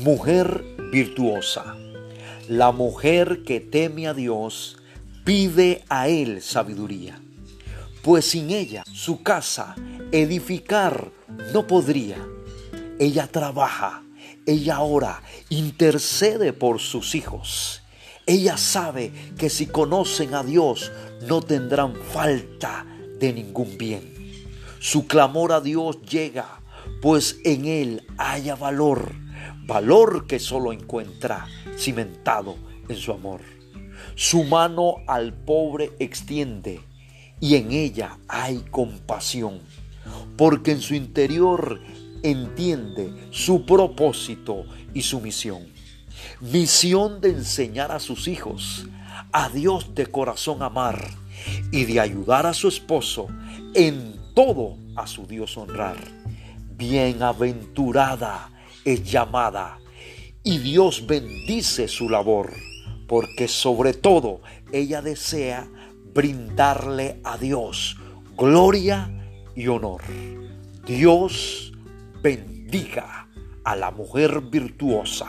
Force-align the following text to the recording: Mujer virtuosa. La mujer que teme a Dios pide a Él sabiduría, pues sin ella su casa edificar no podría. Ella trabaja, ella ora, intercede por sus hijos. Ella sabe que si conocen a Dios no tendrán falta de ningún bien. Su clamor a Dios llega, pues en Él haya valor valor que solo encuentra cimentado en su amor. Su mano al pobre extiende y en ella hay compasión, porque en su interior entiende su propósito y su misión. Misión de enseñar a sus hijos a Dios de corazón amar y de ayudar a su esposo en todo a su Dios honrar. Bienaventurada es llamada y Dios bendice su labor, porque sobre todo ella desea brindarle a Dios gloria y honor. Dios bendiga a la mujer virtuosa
Mujer 0.00 0.64
virtuosa. 0.90 1.76
La 2.48 2.72
mujer 2.72 3.42
que 3.44 3.60
teme 3.60 4.08
a 4.08 4.14
Dios 4.14 4.78
pide 5.22 5.84
a 5.90 6.08
Él 6.08 6.40
sabiduría, 6.40 7.20
pues 8.00 8.24
sin 8.24 8.50
ella 8.50 8.84
su 8.90 9.22
casa 9.22 9.76
edificar 10.10 11.12
no 11.52 11.66
podría. 11.66 12.16
Ella 12.98 13.26
trabaja, 13.26 14.02
ella 14.46 14.80
ora, 14.80 15.22
intercede 15.50 16.54
por 16.54 16.80
sus 16.80 17.14
hijos. 17.14 17.82
Ella 18.24 18.56
sabe 18.56 19.12
que 19.36 19.50
si 19.50 19.66
conocen 19.66 20.34
a 20.34 20.42
Dios 20.42 20.90
no 21.28 21.42
tendrán 21.42 21.94
falta 21.94 22.86
de 23.20 23.34
ningún 23.34 23.76
bien. 23.76 24.14
Su 24.80 25.06
clamor 25.06 25.52
a 25.52 25.60
Dios 25.60 26.00
llega, 26.00 26.62
pues 27.02 27.36
en 27.44 27.66
Él 27.66 28.06
haya 28.16 28.56
valor 28.56 29.21
valor 29.66 30.26
que 30.26 30.38
solo 30.38 30.72
encuentra 30.72 31.46
cimentado 31.76 32.56
en 32.88 32.96
su 32.96 33.12
amor. 33.12 33.40
Su 34.14 34.44
mano 34.44 34.96
al 35.06 35.32
pobre 35.32 35.92
extiende 35.98 36.80
y 37.40 37.56
en 37.56 37.72
ella 37.72 38.18
hay 38.28 38.58
compasión, 38.70 39.60
porque 40.36 40.72
en 40.72 40.80
su 40.80 40.94
interior 40.94 41.80
entiende 42.22 43.12
su 43.30 43.66
propósito 43.66 44.64
y 44.94 45.02
su 45.02 45.20
misión. 45.20 45.66
Misión 46.40 47.20
de 47.20 47.30
enseñar 47.30 47.90
a 47.90 48.00
sus 48.00 48.28
hijos 48.28 48.86
a 49.32 49.48
Dios 49.48 49.94
de 49.94 50.06
corazón 50.06 50.62
amar 50.62 51.08
y 51.70 51.84
de 51.84 52.00
ayudar 52.00 52.46
a 52.46 52.54
su 52.54 52.68
esposo 52.68 53.28
en 53.74 54.14
todo 54.34 54.76
a 54.94 55.06
su 55.06 55.26
Dios 55.26 55.56
honrar. 55.56 55.96
Bienaventurada 56.76 58.50
es 58.84 59.04
llamada 59.04 59.78
y 60.42 60.58
Dios 60.58 61.06
bendice 61.06 61.88
su 61.88 62.08
labor, 62.08 62.52
porque 63.06 63.48
sobre 63.48 63.92
todo 63.94 64.40
ella 64.72 65.02
desea 65.02 65.68
brindarle 66.14 67.20
a 67.24 67.38
Dios 67.38 67.96
gloria 68.36 69.10
y 69.54 69.68
honor. 69.68 70.02
Dios 70.86 71.72
bendiga 72.22 73.28
a 73.64 73.76
la 73.76 73.90
mujer 73.90 74.40
virtuosa 74.40 75.28